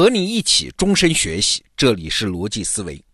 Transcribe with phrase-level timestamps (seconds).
[0.00, 3.04] 和你一起终身学习，这里是逻辑思维。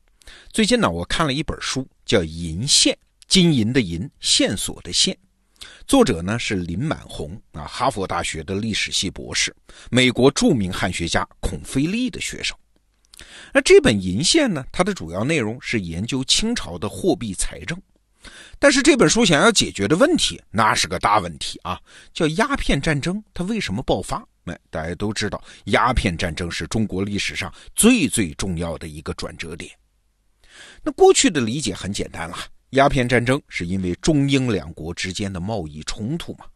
[0.52, 2.94] 最近呢，我看了一本书，叫《银线》，
[3.26, 5.18] 金银的银，线索的线。
[5.88, 9.52] 作者呢是林满红啊，哈佛大学的历史系博士，
[9.90, 12.56] 美国著名汉学家孔飞利的学生。
[13.52, 17.76] 那这本《银线》呢，它的主要内容是研究清朝的货币财政。
[18.58, 21.80] 但是这本书想要解决的问题，那是个大问题啊，
[22.12, 24.22] 叫鸦片战争，它为什么爆发？
[24.44, 29.70] 哎，大家都知道，鸦片战争是中国历史上最最重要的一个转折点。
[30.82, 32.36] 那过去的理解很简单了，
[32.70, 36.46] 鸦片战争是因为中英两国之间的贸易冲突嘛。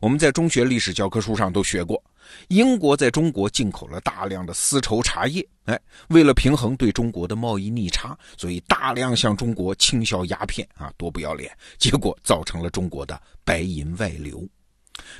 [0.00, 2.02] 我们在中学历史教科书上都学过，
[2.48, 5.78] 英国在中国进口了大量的丝绸茶叶，哎，
[6.08, 11.50] 为了平衡对中国的贸易逆差，所以大量向中国倾销鸦片啊，多不要脸！
[11.78, 14.46] 结果造成了中国的白银外流。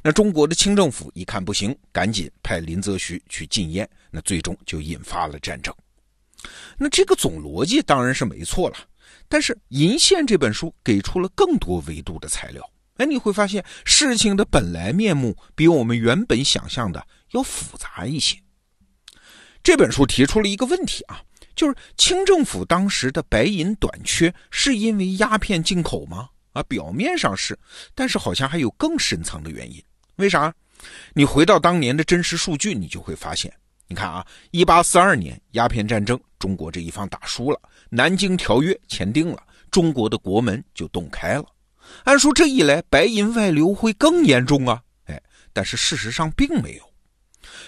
[0.02, 5.72] 那中国的清政府一看不行，赶紧派林则徐去禁烟，那最终就引发了战争。
[6.76, 8.76] 那这个总逻辑当然是没错了，
[9.28, 12.62] 但是《银线》这本书给出了更多维度的材料。
[12.98, 18.36] 哎，你会发现事情的本来面目比我们原本想象的要复杂一些。
[19.62, 21.20] 这本书提出了一个问题啊，
[21.54, 26.28] 就是清政府当时的白银短缺是因为鸦片进口吗？
[26.52, 27.58] 啊，表面上是，
[27.94, 29.82] 但是好像还有更深层的原因。
[30.16, 30.52] 为啥？
[31.12, 33.52] 你回到当年的真实数据，你就会发现，
[33.86, 37.60] 你看啊，一八四二年鸦片战争，中国这一方打输了，
[37.90, 41.44] 南京条约签订了，中国的国门就洞开了。
[42.04, 44.80] 按说这一来，白银外流会更严重啊！
[45.04, 45.20] 哎，
[45.52, 46.82] 但是事实上并没有。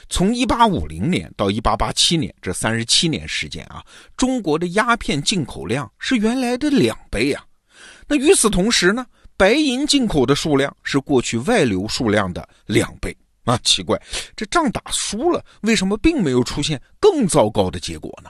[0.09, 3.85] 从一八五零年到一八八七年这三十七年时间啊，
[4.17, 7.45] 中国的鸦片进口量是原来的两倍啊。
[8.07, 13.59] 那与此同时呢，白银进口的数量是过去外流数量的两倍啊！
[13.63, 14.01] 奇怪，
[14.37, 18.29] 这仗打输了，为什么并没有出现更糟糕的结果呢？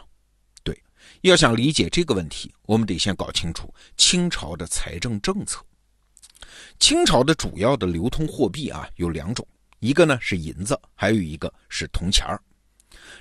[0.62, 0.78] 对，
[1.22, 5.65] 要想理解这个问题，我们得先搞清楚清朝的财政政策。
[6.78, 9.47] 清朝的主要的流通货币啊有两种，
[9.78, 12.41] 一个呢是银子，还有一个是铜钱儿。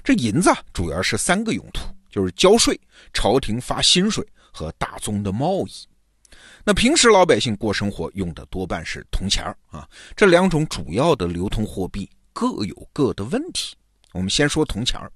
[0.04, 2.80] 这银子主要是三个用途，就是交税、
[3.14, 5.72] 朝廷发薪水和大宗的贸易。
[6.64, 13.76] 那平时老百姓过生活用的多半是铜钱儿啊，这两种主要的流通货币各有各的问题。
[14.14, 15.12] 我们先说铜钱儿，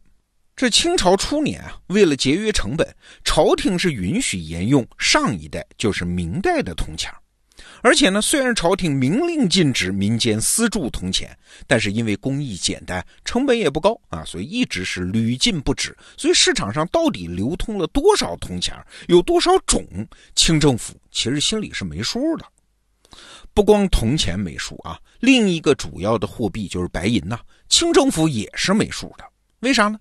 [0.55, 2.87] 这清朝初年啊，为了节约成本，
[3.23, 7.17] 朝廷是允许沿用上一代，就是明代的铜钱儿。
[7.83, 15.95] 而且呢，虽然朝廷明令禁止民间私铸铜钱，但是因为工艺简单，成本也不高啊，所以一直是屡禁不止。
[16.15, 18.73] 所以市场上到底流通了多少铜钱，
[19.07, 19.85] 有多少种，
[20.33, 22.45] 清政府其实心里是没数的。
[23.53, 29.25] 不光铜钱没数啊，另一个主要的货币就是白银呐，清政府也是没数的。
[29.59, 29.99] 为啥呢？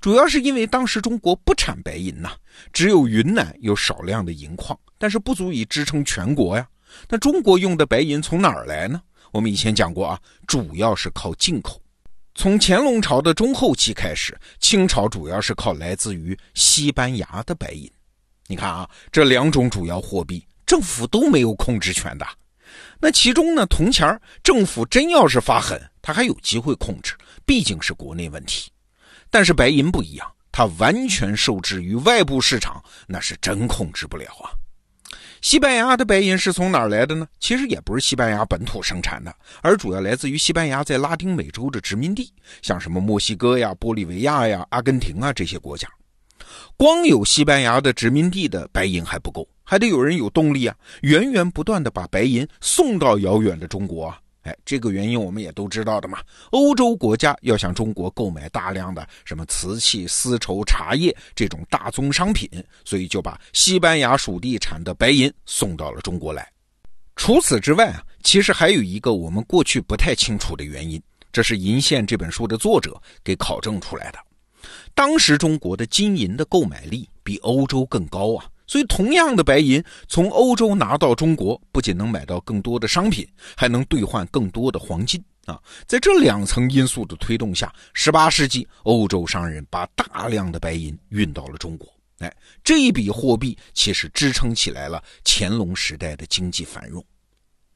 [0.00, 2.32] 主要是因为当时中国不产白银呐，
[2.72, 6.66] 只有云南有少量的银矿，但是不足以支撑全国呀。
[7.08, 9.00] 那中国用的白银从哪儿来呢？
[9.30, 11.80] 我们以前讲过啊，主要是靠进口。
[12.34, 17.90] 从乾隆朝的中后期开始，清朝主要是靠来自于西班牙的白银。
[18.46, 22.26] 你看啊，这两种主要货币，政府都没有控制权的。
[23.00, 28.70] 那其中呢，铜钱儿政府真要是发狠，他还有机会控制，毕竟是国内问题。
[29.30, 34.52] 但是白银不一样，它完全受制于外部市场，那是真控制不了啊。
[35.40, 37.26] 西班牙的白银是从哪儿来的呢？
[37.38, 45.88] 其实也不是西班牙本土生产的，而主要来自于西班牙在拉丁美洲的殖民地，像什么墨西哥呀、玻利维亚呀、阿根廷啊这些国家。
[46.76, 54.18] 光有西班牙的殖民地的白银还不够，还得有人有动力啊，源源不断的把白银送到遥远的中国啊。
[54.48, 56.20] 哎，这个原因我们也都知道的嘛。
[56.50, 62.48] 欧洲国家要向中国购买大量的什么瓷器、丝绸、茶叶这种大宗商品，
[62.84, 66.50] 所以就把西班牙属地产的白银送到了中国来。
[67.14, 74.18] 除此之外啊，其实还有一个我们过去不太清楚的原因，这是《银线》这本书的作者给考证出来的。
[74.94, 78.46] 当时中国的金银的购买力比欧洲更高啊。
[78.68, 83.26] 所以，同样的白银从欧洲拿到中国，不仅能买到更多的商品，
[83.56, 85.58] 还能兑换更多的黄金啊！
[85.86, 91.88] 在这两层因素的推动下，十八世纪欧洲商人把大量的白银运到了中国。
[92.18, 92.30] 哎，
[92.62, 97.02] 这一笔货币其实支撑起来了乾隆时代的经济繁荣。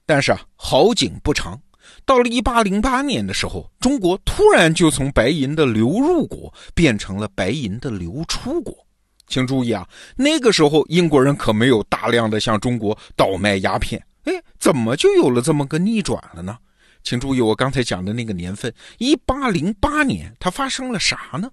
[0.05, 1.59] 但是啊，好景不长，
[2.05, 8.87] 到了一八零八年的时候，中国突然就从白银的流入国变成了白银的流出国。
[9.27, 14.05] 请注意啊，那个时候英国人可没有大量的向中国倒卖鸦片。
[14.25, 16.57] 哎，怎么就有了这么个逆转了呢？
[17.03, 21.51] 请注意我刚才讲的那个年份，一八零八年，它发生了啥呢？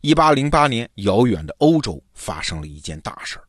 [0.00, 3.44] 一八零八年，遥远的欧洲发生了一件大事儿，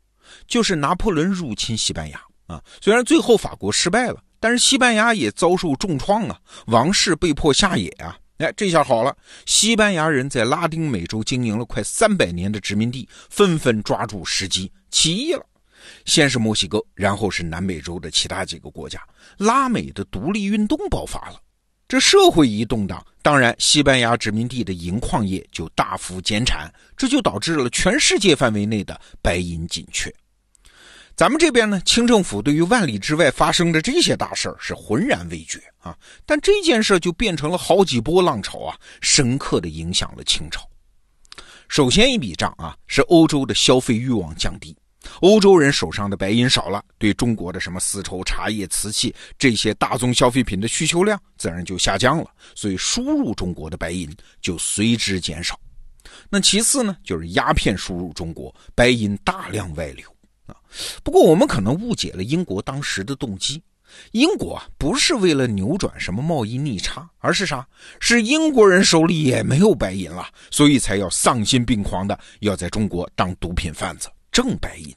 [0.48, 2.64] 就是拿破仑入侵西班牙啊。
[2.82, 8.18] 虽然最后法国失败了，但是西班牙也遭受重创啊，王室被迫下野啊。
[8.40, 9.14] 哎，这下好了，
[9.46, 15.46] 西班牙人在拉丁美洲经营了快三百年的殖民地，纷纷抓住时机起义了。
[16.06, 19.02] 先是墨西哥，然后是南美洲的其他几个国家，
[19.38, 21.36] 拉美的独立运动爆发了。
[21.86, 30.14] 这社会一动荡，当然西班牙殖民地的银矿业就大幅减产，这就导致了全世界范围内的白银紧缺。
[31.20, 35.94] 咱们这边呢，清政府对于万里之外发生的这些大事是浑然未觉啊，
[36.26, 40.66] 但这件事就变成了好几波浪潮啊，深刻的影响了清朝。
[41.68, 44.74] 首先一笔账啊，是欧洲的消费欲望降低。
[45.20, 55.60] 欧洲人手上的白银少了，对中国的什么丝绸、茶叶、瓷器这些大宗消费品的需求量自然就下降了，所以输入中国的白银就随之减少。
[56.30, 60.06] 那其次呢，就是鸦片输入中国，白银大量外流
[60.50, 60.58] 啊。
[61.04, 63.62] 不过我们可能误解了英国当时的动机，
[64.12, 67.68] 英国啊不是为了扭转什么贸易逆差，而是啥？
[68.00, 74.10] 是英国人手里也没有白银了，所以才要丧心病狂的要在中国当毒品贩子。
[74.32, 74.94] 挣白银，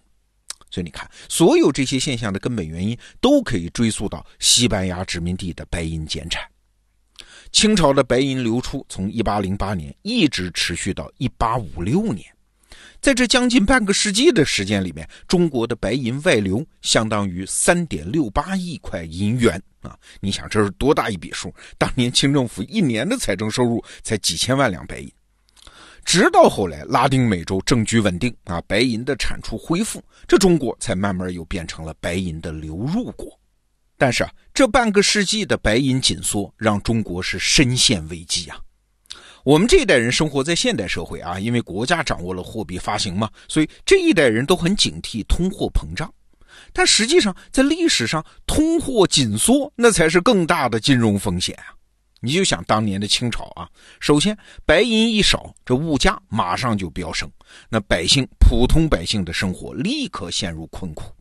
[0.70, 6.42] 所以你看，所有这些现象的根本原因都可以追溯到西班牙殖民地的白银减产。
[7.50, 12.26] 清朝的白银流出从1808年一直持续到1856年，
[13.02, 19.98] 在这将近半个世纪的时间里面，中国的白银外流相当于3.68亿块银元啊！
[20.20, 21.52] 你想这是多大一笔数？
[21.76, 25.12] 当年清政府一年的财政收入才几千万两白银。
[26.04, 33.36] 直到后来，拉丁美洲政局稳定啊，白银的产出恢复，这中国才慢慢又变成了白银的流入国。
[33.98, 38.56] 但是啊，这半个世纪的白银紧缩，让中国是深陷危机啊。
[39.44, 46.12] 我们这一代人生活在现代社会啊，因为国家掌握了货币发行嘛，所以这一代人都很警惕通货膨胀。
[46.72, 51.74] 但实际上，在历史上，通货紧缩那才是更大的金融风险啊。
[52.20, 53.68] 你就想当年的清朝啊，
[53.98, 57.28] 首先白银一少，这物价马上就飙升，
[57.68, 61.12] 那百姓普通百姓的生活立刻陷入困苦。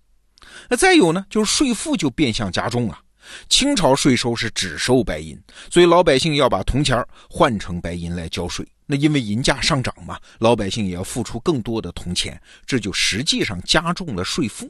[0.69, 2.99] 那再有呢，就是税负就变相加重了。
[3.49, 5.39] 清朝税收是只收白银，
[5.69, 8.67] 所以老百姓要把铜钱换成白银来交税。
[8.85, 14.69] 那因为银价上涨嘛，老百姓也要付出更多的铜钱，这就实际上加重了税负。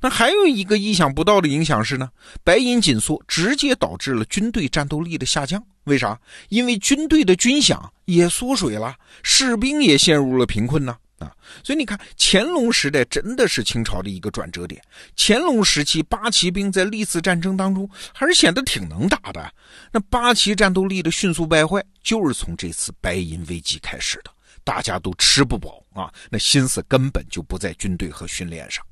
[0.00, 2.08] 那还有一个意想不到的影响是呢，
[2.44, 5.60] 白银紧缩直接导致了军队战斗力的下降。
[5.84, 6.18] 为啥？
[6.50, 10.96] 因为军队的军饷也缩水了，士兵也陷入了贫困呢。
[11.18, 11.34] 啊
[11.64, 14.82] 所以你看，乾隆时代真的是清朝的一个转折点。
[15.16, 19.52] 乾隆时期，八旗兵在历次战争当中还是显得挺能打的。
[19.90, 24.30] 那八旗战斗力的迅速败坏，就是从这次白银危机开始的。
[24.62, 28.84] 大家都吃不饱啊，那心思根本就不在军队和训练上。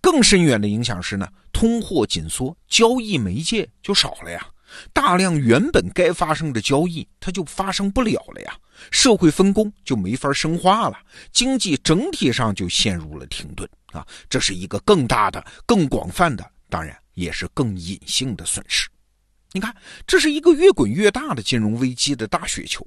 [0.00, 4.46] 更深远的影响是呢，通货紧缩，交易媒介就少了呀，
[4.92, 8.56] 大量原本该发生的交易它就发生不了了呀，
[8.90, 10.98] 社会分工就没法儿深化了，
[11.32, 18.88] 经济整体上就陷入了停顿啊，这是一个更大的、更广泛的，当然也是更隐性的损失。
[19.52, 19.74] 你看，
[20.06, 22.86] 这是一个越滚越大的金融危机的大雪球。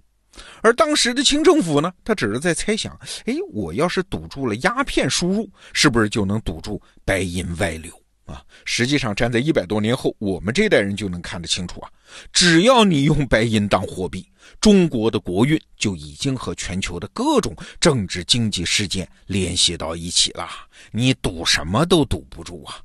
[0.62, 7.94] 而当时的清政府呢，他只是在猜想：哎，我要是堵住了鸦片输入，是不是就能堵住白银外流
[8.26, 8.44] 啊？
[8.66, 11.90] 实际上，站在一百多年后，我们这代人就能看得清楚啊！
[12.32, 14.28] 只要你用白银当货币，
[14.62, 20.48] 中国的国运就已经和全球的各种政治经济事件联系到一起了，
[20.92, 22.80] 你赌什么都堵不住啊！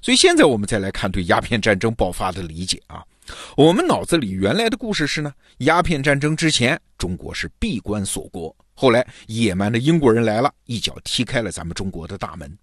[0.00, 3.04] 所以现在我们再来看对鸦片战争爆发的理解啊。
[3.56, 12.56] 我们脑子里原来的故事是呢，鸦片战争之前，中国是闭关锁国，后来野蛮的英国人来了，一脚踢开了咱们中国的大门。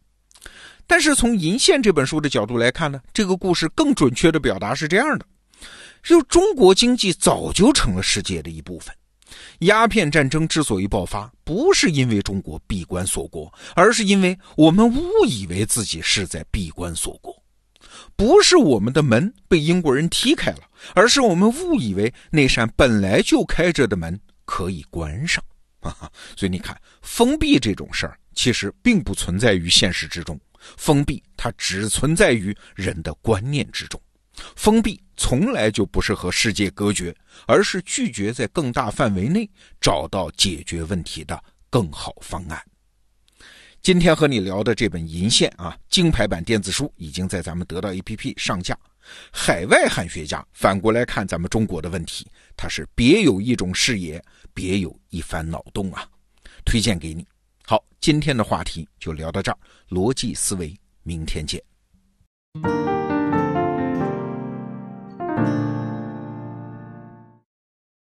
[0.86, 5.26] 但是从《银线》这本书的角度来看呢，这个故事更准确的表达是这样的：
[6.04, 8.94] 就中国经济早就成了世界的一部分。
[9.60, 17.36] 鸦片战争之所以爆发，不是因为中国闭关锁国，而是因为我们误以为自己是在闭关锁国。
[18.16, 20.60] 不是我们的门被英国人踢开了，
[20.94, 25.44] 而是我们误以为那扇本来就开着的门可以关上。
[26.36, 30.40] 所以你看，封闭这种事儿其实并不存在于现实之中，
[30.78, 34.02] 封闭它只存在于人的观念之中。
[34.56, 39.48] 封闭从来就不是和世界隔绝，而是拒绝在更大范围内
[39.80, 42.62] 找到解决问题的更好方案。
[43.82, 48.78] 今天和你聊的这本《银线》啊，金牌版电子书已经在咱们得到 APP 上架。
[49.32, 52.26] 海外汉学家反过来看咱们中国的问题，
[52.56, 54.24] 他是别有一种视野，
[54.54, 56.08] 别有一番脑洞啊！
[56.64, 57.28] 推荐给你。
[57.74, 59.58] 好，今天的话题就聊到这儿，
[59.90, 61.60] 逻辑思维，明天见。